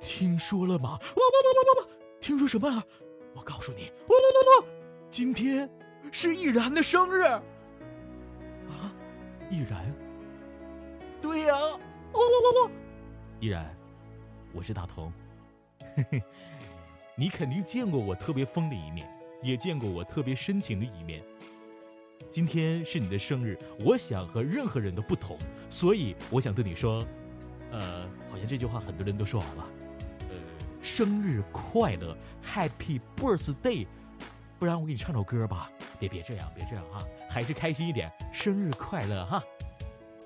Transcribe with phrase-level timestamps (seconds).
[0.00, 0.90] 听说了吗？
[0.90, 1.88] 哇哇哇哇哇哇！
[2.20, 2.82] 听说什么了？
[3.34, 4.66] 我告诉你，哇哇哇哇！
[5.08, 5.68] 今天
[6.12, 7.22] 是易然的生日。
[7.22, 7.42] 啊，
[9.50, 9.92] 易然？
[11.20, 12.70] 对呀，哇哇哇哇！
[13.40, 13.76] 易然，
[14.52, 15.12] 我是大同。
[15.96, 16.22] 嘿嘿，
[17.16, 19.08] 你肯定见过我特别疯的一面，
[19.42, 21.22] 也见过我特别深情的一面。
[22.30, 25.38] 今天是你的生日，我想和任何人都不同，
[25.70, 27.04] 所以我想对你说，
[27.74, 29.66] 呃，好像这句话很多人都说完了，
[30.30, 30.36] 呃，
[30.80, 32.16] 生日快乐
[32.54, 33.84] ，Happy Birthday，
[34.60, 39.42] 不然我给你唱首歌吧，别别这样，别这样哈，还是开心一点，生日快乐哈，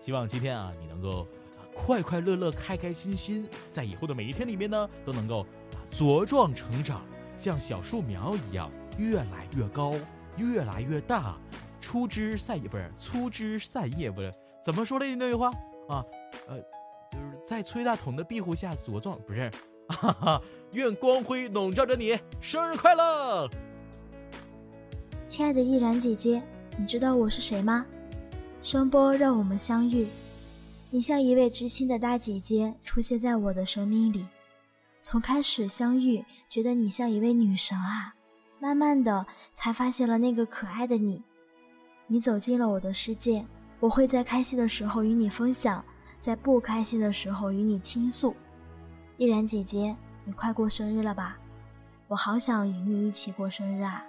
[0.00, 1.24] 希望今天啊你能够
[1.72, 5.46] 快快乐乐、开开心心，在以后的每一天里面呢都能够
[5.88, 7.02] 茁壮成长，
[7.38, 9.94] 像小树苗一样越来越高，
[10.36, 11.36] 越来越大。
[11.80, 14.32] 粗枝散叶不是粗枝散叶不是。
[14.64, 15.48] 怎么说的那句话？
[15.88, 16.04] 啊？
[16.48, 16.66] 呃，就是
[17.46, 19.48] 在崔大同的庇护下茁壮不是？
[19.86, 23.48] 哈哈，愿光辉笼罩着你，生日快乐！
[25.28, 26.42] 亲爱的依然姐姐，
[26.76, 27.86] 你知道我是谁吗？
[28.60, 30.08] 声波让我们相遇，
[30.90, 34.26] 你像一位知心的大姐姐出现在我的生命里。
[35.00, 38.16] 从开始相遇，觉得你像一位女神啊，
[38.58, 41.22] 慢慢的才发现了那个可爱的你。
[42.08, 43.46] 你走进了我的世界，
[43.78, 45.84] 我会在开心的时候与你分享，
[46.26, 48.34] 在不开心的时候与你倾诉。
[49.16, 51.38] 依然姐姐，你快过生日了吧？
[52.08, 54.04] 我好想与你一起过生日啊！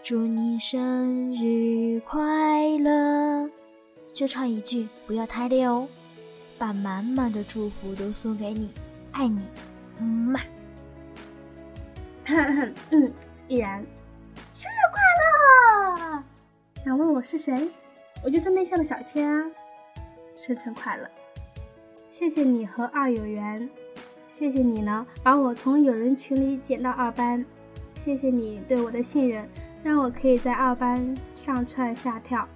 [0.00, 3.50] 祝你生日快乐！
[4.12, 5.88] 就唱一句，不要太累哦。
[6.56, 8.72] 把满满的祝福都送给你，
[9.10, 9.44] 爱你，
[9.98, 10.40] 嗯嘛。
[12.92, 13.12] 嗯，
[13.48, 13.84] 依然，
[14.54, 16.22] 生日快乐！
[16.76, 17.68] 想问我是谁？
[18.22, 19.50] 我就是内向的小千啊！
[20.36, 21.10] 生辰快乐！
[22.10, 23.70] 谢谢你和二有缘，
[24.32, 27.42] 谢谢你呢，把我从有人群里捡到二班，
[27.94, 29.48] 谢谢你对我的信任，
[29.84, 32.46] 让我可以在二班上蹿下跳，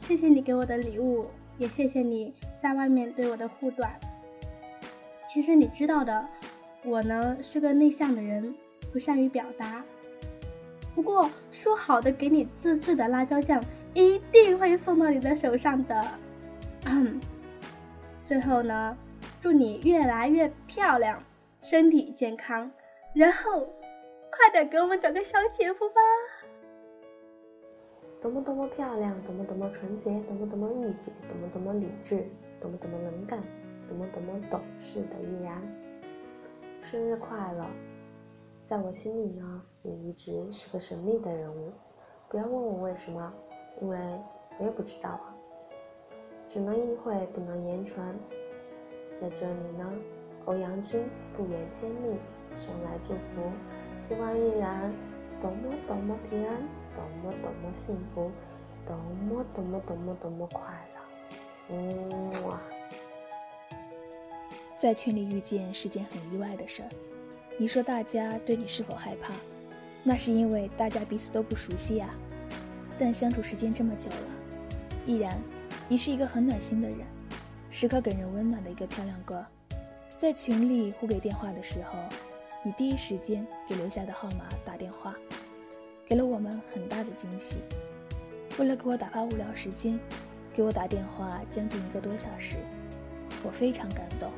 [0.00, 1.22] 谢谢你给我的礼物，
[1.58, 3.92] 也谢谢你在外面对我的护短。
[5.28, 6.26] 其实你知道的，
[6.82, 8.54] 我呢是个内向的人，
[8.90, 9.84] 不善于表达。
[10.94, 16.18] 不过说好的给你自制的辣椒酱，一定会送到你的手上的。
[18.26, 18.98] 最后呢，
[19.40, 21.22] 祝你越来越漂亮，
[21.60, 22.68] 身体健康，
[23.14, 23.60] 然后
[24.32, 26.00] 快点给我们找个小姐夫吧。
[28.20, 32.26] 多么多么漂亮，多么多么纯洁，多么多么御姐，多么多么理智，
[32.60, 33.40] 多么多么能干，
[33.88, 35.62] 多么多么懂事的依然，
[36.82, 37.64] 生日快乐！
[38.64, 41.72] 在我心里呢，你一直是个神秘的人物。
[42.28, 43.32] 不要问我为什么，
[43.80, 43.96] 因为
[44.58, 45.35] 我也不知道啊。
[46.48, 48.14] 只能意会，不能言传。
[49.14, 49.92] 在这里呢，
[50.44, 51.02] 欧阳君
[51.36, 53.50] 不远千里送来祝福，
[53.98, 54.92] 希望依然
[55.40, 55.56] 多么
[55.86, 56.56] 多么平安，
[56.94, 58.30] 多么多么幸福，
[58.86, 60.62] 多么多么多么多么快
[60.94, 61.00] 乐。
[61.68, 62.60] 嗯哇，
[64.76, 66.88] 在群里遇见是件很意外的事儿。
[67.58, 69.32] 你说大家对你是否害怕？
[70.04, 72.08] 那是因为大家彼此都不熟悉呀。
[72.98, 74.16] 但相处时间这么久了，
[75.04, 75.38] 依然，
[75.88, 76.98] 你是一个很暖心的人，
[77.70, 79.44] 时刻给人温暖的一个漂亮哥。
[80.18, 81.98] 在群里互给电话的时候，
[82.64, 85.14] 你第一时间给留下的号码打电话，
[86.04, 87.58] 给了我们很大的惊喜。
[88.58, 89.98] 为了给我打发无聊时间，
[90.52, 92.56] 给我打电话将近一个多小时，
[93.44, 94.30] 我非常感动。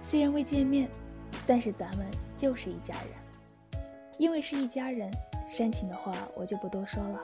[0.00, 0.88] 虽然未见面，
[1.46, 2.06] 但是咱们。
[2.38, 3.82] 就是一家人，
[4.16, 5.10] 因为是一家人，
[5.44, 7.20] 煽情的话我就不多说了。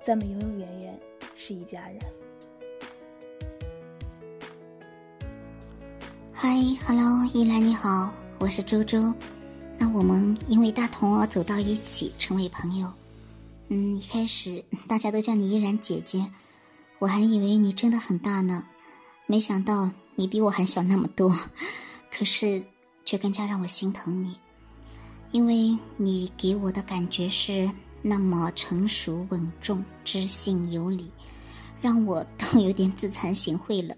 [0.00, 0.98] 咱们永永远远
[1.36, 1.96] 是一家人。
[6.48, 6.54] 嗨
[6.86, 8.08] ，Hello，依兰你好，
[8.38, 9.12] 我是周周。
[9.76, 12.88] 那我们因为大同而走到一起，成为朋友。
[13.66, 16.24] 嗯，一开始大家都叫你依然姐姐，
[17.00, 18.64] 我还以为你真的很大呢，
[19.26, 21.36] 没想到你比我还小那么多。
[22.16, 22.62] 可是。
[23.04, 24.38] 却更加让我心疼你，
[25.32, 27.68] 因为你给我的感觉是
[28.02, 31.10] 那么成熟稳重、知性有礼，
[31.80, 33.96] 让我都有点自惭形秽了。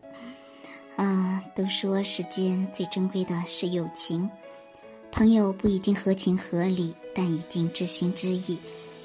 [0.99, 4.29] 啊，都说世间最珍贵的是友情，
[5.11, 8.59] 朋友不一定合情合理，但一定知心知意；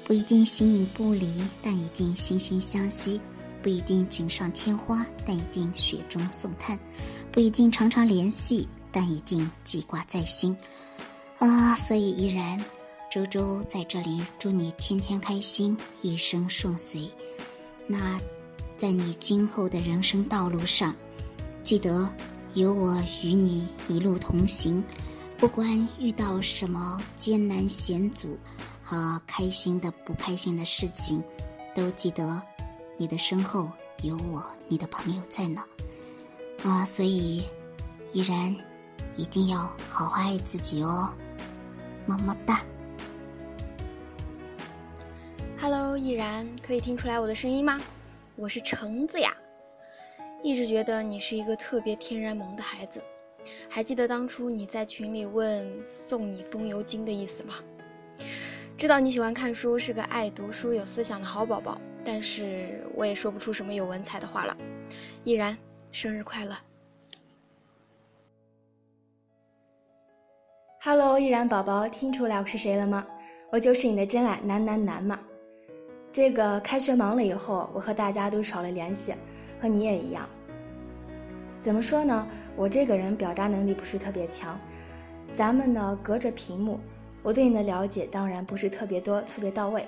[0.04, 1.32] 不一定形影不离，
[1.62, 3.18] 但一定惺惺相惜；
[3.62, 6.76] 不一定锦上添花，但一定雪中送炭；
[7.30, 8.68] 不一定常常联系。
[8.96, 10.56] 但一定记挂在心，
[11.38, 11.74] 啊！
[11.74, 12.64] 所以依然，
[13.10, 17.10] 周周在这里祝你天天开心，一生顺遂。
[17.88, 18.20] 那，
[18.78, 20.94] 在你今后的人生道路上，
[21.64, 22.06] 记得
[22.52, 24.84] 有我与你一路同行，
[25.38, 28.38] 不管遇到什么艰难险阻
[28.82, 31.24] 和开心的、不开心的事情，
[31.74, 32.40] 都记得
[32.98, 33.70] 你的身后
[34.02, 35.64] 有我，你的朋友在呢。
[36.64, 37.42] 啊，所以
[38.12, 38.54] 依然
[39.16, 41.08] 一定要好好爱自己哦，
[42.04, 42.60] 么么哒。
[45.58, 47.80] Hello，依然可以听出来我的声音吗？
[48.36, 49.34] 我是橙子呀。
[50.44, 53.02] 一直觉得你是一个特别天然萌的孩子，
[53.66, 57.54] 还记得当初你在群里问送你风油精的意思吗？
[58.76, 64.54] 知道你喜欢看书，是个爱读书、有思想的好宝宝，但是我也说不出什么有文采的话了。
[65.24, 65.56] 依然，
[65.90, 66.54] 生日快乐
[70.82, 73.06] ！Hello，依然宝宝，听出来我是谁了吗？
[73.50, 75.18] 我就是你的真爱男男男嘛。
[76.12, 79.14] 这个开学忙了以后，我和大家都少了联系。
[79.64, 80.28] 和你也一样，
[81.58, 82.28] 怎么说呢？
[82.54, 84.60] 我这个人表达能力不是特别强，
[85.32, 86.78] 咱们呢隔着屏幕，
[87.22, 89.86] 我对你的了解当然不是特别多、特别到位。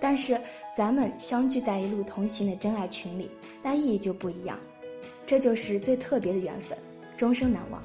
[0.00, 0.36] 但是
[0.76, 3.30] 咱们相聚在一路同行的真爱群里，
[3.62, 4.58] 那意义就不一样，
[5.24, 6.76] 这就是最特别的缘分，
[7.16, 7.80] 终生难忘。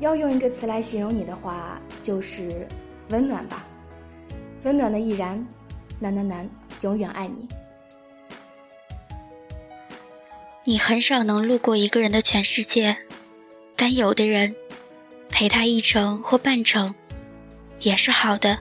[0.00, 2.66] 要用一个词来形容你的话，就是
[3.10, 3.64] 温暖吧。
[4.64, 5.46] 温暖的易然，
[6.00, 6.50] 男男男，
[6.80, 7.46] 永远爱你。
[10.68, 12.96] 你很少能路过一个人的全世界，
[13.76, 14.56] 但有的人
[15.28, 16.92] 陪他一程或半程
[17.78, 18.58] 也是好的。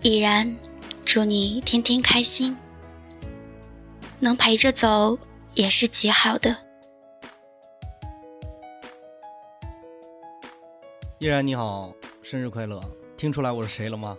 [0.00, 0.56] 已然，
[1.04, 2.56] 祝你天天开心，
[4.20, 5.18] 能陪着走
[5.54, 6.56] 也是极好的。
[11.18, 11.92] 依然你好，
[12.22, 12.80] 生日快乐！
[13.16, 14.16] 听出来我是谁了吗？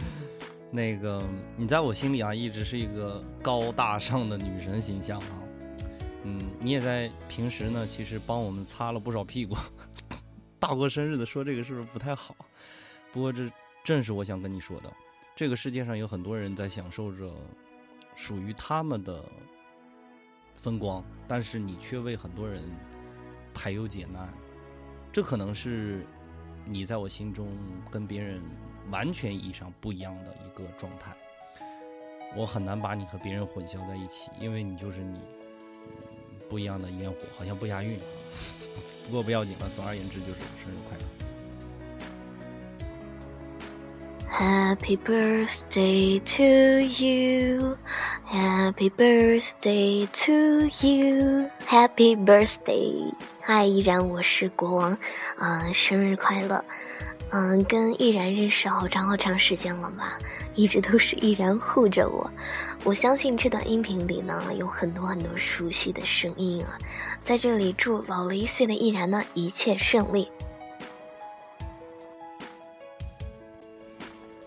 [0.70, 1.18] 那个
[1.56, 5.42] 你在我心里啊，一直是一个高大上的女神形象啊。
[6.66, 9.56] 你也在平时呢，其实帮我们擦了不少屁股。
[10.58, 12.34] 大过生日的说这个是不是不太好？
[13.12, 13.48] 不过这
[13.84, 14.92] 正是我想跟你说的。
[15.36, 17.32] 这个世界上有很多人在享受着
[18.16, 19.24] 属于他们的
[20.56, 22.60] 风光，但是你却为很多人
[23.54, 24.28] 排忧解难。
[25.12, 26.04] 这可能是
[26.64, 27.56] 你在我心中
[27.92, 28.42] 跟别人
[28.90, 31.16] 完全意义上不一样的一个状态。
[32.36, 35.20] 我很难把你和别人混淆在一起，因为你就是你。
[36.48, 37.98] 不一样的烟火，好像不押韵，
[39.06, 39.68] 不过不要紧了。
[39.74, 41.04] 总而言之，就是生日快乐。
[44.38, 47.76] Happy birthday to you,
[48.28, 53.12] Happy birthday to you, Happy birthday！
[53.40, 54.98] 嗨，依然我是国王，
[55.38, 56.62] 啊，生日快乐！
[57.30, 60.16] 嗯，跟毅然认识好长好长时间了吧？
[60.54, 62.30] 一直都是毅然护着我。
[62.84, 66.78] 我相信这段音频里呢，有很多很多熟悉的声音啊。
[67.18, 70.30] 在这里祝老了一岁的毅然呢，一切顺利。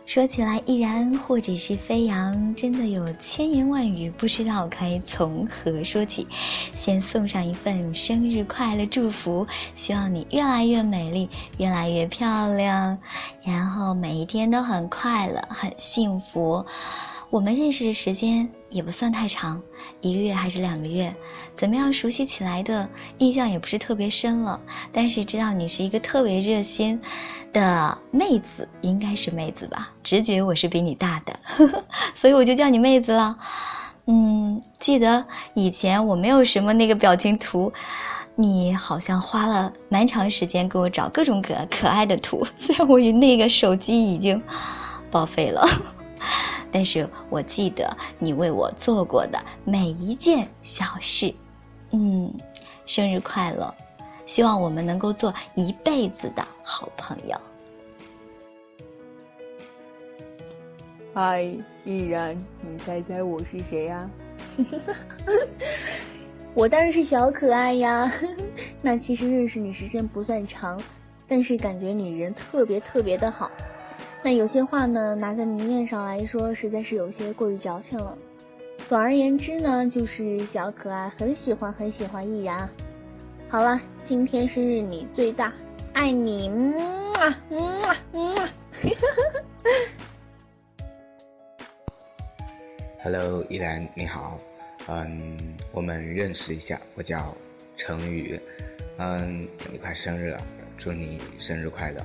[0.09, 6.25] 说起来，依然或者是飞扬，真的有千言万语，不知道该从何说起。
[6.73, 9.45] 先送上一份生日快乐祝福，
[9.75, 11.29] 希望你越来越美丽，
[11.59, 12.97] 越来越漂亮，
[13.43, 16.65] 然后每一天都很快乐，很幸福。
[17.29, 19.61] 我们认识的时间也不算太长，
[20.01, 21.13] 一个月还是两个月，
[21.53, 22.89] 怎么样熟悉起来的
[23.19, 24.59] 印象也不是特别深了。
[24.91, 26.99] 但是知道你是一个特别热心
[27.53, 29.91] 的妹子，应该是妹子吧？
[30.01, 31.39] 直觉我是比你大的，
[32.15, 33.37] 所以我就叫你妹子了。
[34.07, 37.71] 嗯，记得以前我没有什么那个表情图，
[38.37, 44.41] 你好像花了蛮长时间给我找各种可可爱的图， 虽然我与那个手机已经
[45.11, 45.63] 报废了。
[46.71, 51.33] 但是我记得你为我做过的每一件小事，
[51.91, 52.33] 嗯，
[52.85, 53.73] 生日快乐！
[54.25, 57.35] 希望我们能够做一辈子的好朋友。
[61.15, 61.41] 嗨，
[61.83, 64.09] 依然，你猜猜我是谁呀？
[66.53, 68.11] 我当然是小可爱呀。
[68.83, 70.79] 那其实认识你时间不算长，
[71.27, 73.49] 但是感觉你人特别特别的好。
[74.21, 78.17] 那有些话呢，拿在明面上来说，实在是有些过于矫情了。
[78.85, 82.69] 总而言之呢，就是小可爱很喜欢很喜欢易然。
[83.47, 85.53] 好了，今天生日你最大，
[85.93, 88.49] 爱你，嗯啊嗯啊嗯啊。
[93.01, 94.37] Hello，依然你好，
[94.89, 95.37] 嗯，
[95.71, 97.33] 我们认识一下，我叫
[97.77, 98.37] 程宇，
[98.97, 100.37] 嗯，你快生日了，
[100.77, 102.01] 祝你生日快乐。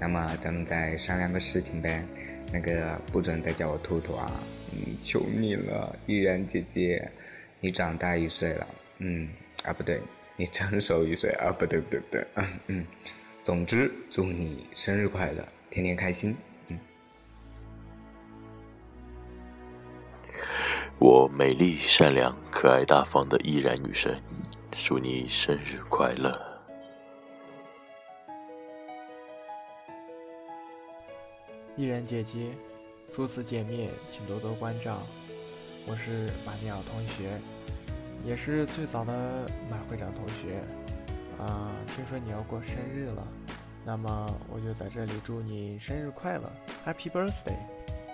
[0.00, 2.04] 那么咱们再商量个事情呗，
[2.52, 4.30] 那个不准再叫我兔兔啊，
[4.72, 7.10] 嗯，求你了，依然姐姐，
[7.60, 8.66] 你长大一岁了，
[8.98, 9.28] 嗯，
[9.64, 10.00] 啊不对，
[10.36, 11.50] 你成熟一岁啊！
[11.50, 12.86] 不对不对不对，嗯嗯。
[13.42, 16.36] 总之，祝你生日快乐，天天开心。
[16.68, 16.78] 嗯。
[20.98, 24.20] 我美丽、善良、可爱、大方的依然女神，
[24.70, 26.47] 祝你生日快乐。
[31.78, 32.50] 易然姐姐，
[33.08, 35.00] 初次见面，请多多关照。
[35.86, 37.38] 我是马尼奥同学，
[38.24, 40.60] 也是最早的马会长同学。
[41.38, 43.24] 啊，听说你要过生日了，
[43.84, 46.52] 那么我就在这里祝你生日快乐
[46.84, 47.54] ，Happy Birthday！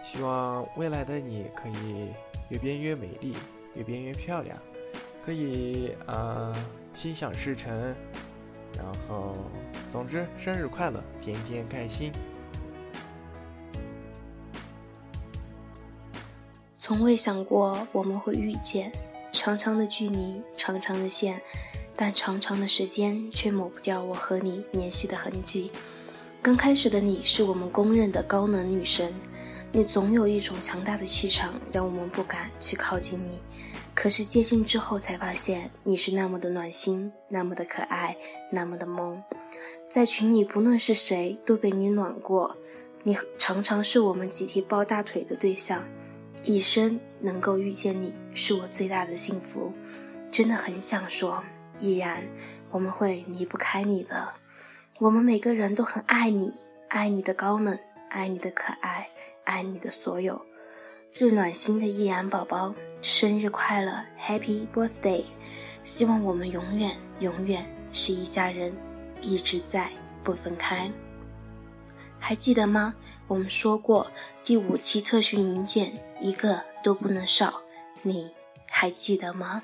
[0.02, 2.10] 希望未来的你可以
[2.50, 3.34] 越变越美丽，
[3.76, 4.54] 越变越漂亮，
[5.24, 6.54] 可以啊
[6.92, 7.72] 心想事成。
[8.76, 9.32] 然后，
[9.88, 12.12] 总之，生日快乐，天天开心。
[16.86, 18.92] 从未想过我们会遇见，
[19.32, 21.40] 长长的距离，长长的线，
[21.96, 25.70] 但长长的时间却抹不掉我和你联系的痕迹。
[26.42, 29.14] 刚开始的你是我们公认的高冷女神，
[29.72, 33.40] 你总有一种强大的气场，让我们不敢去靠近你。
[33.94, 38.14] 可是接近之后才发现，你是那么的暖心，那么的可爱，
[38.50, 39.22] 那么的萌。
[39.88, 42.58] 在群里，不论是谁都被你暖过，
[43.04, 45.88] 你常常是我们集体抱大腿的对象。
[46.44, 49.72] 一生能够遇见你，是我最大的幸福。
[50.30, 51.42] 真的很想说，
[51.78, 52.28] 依然，
[52.70, 54.34] 我们会离不开你的。
[54.98, 56.52] 我们每个人都很爱你，
[56.88, 57.78] 爱你的高冷，
[58.10, 59.08] 爱你的可爱，
[59.44, 60.44] 爱你的所有。
[61.14, 65.24] 最暖心的易然宝宝，生日快乐，Happy Birthday！
[65.82, 68.76] 希望我们永远永远是一家人，
[69.22, 69.90] 一直在，
[70.22, 70.90] 不分开。
[72.26, 72.94] 还记得吗？
[73.26, 74.10] 我们说过，
[74.42, 77.60] 第五期特训营件一个都不能少，
[78.00, 78.30] 你
[78.70, 79.62] 还记得吗？